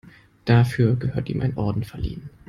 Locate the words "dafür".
0.45-0.95